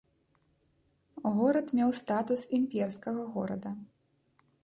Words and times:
Горад 1.35 1.67
меў 1.81 1.91
статус 2.01 2.41
імперскага 2.59 3.21
горада. 3.39 3.71